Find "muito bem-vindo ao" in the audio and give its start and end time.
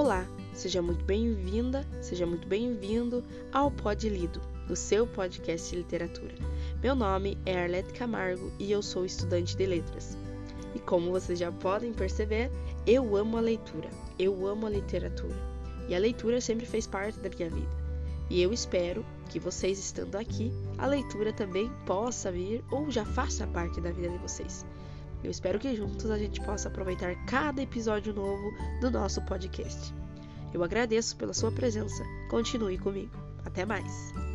2.24-3.68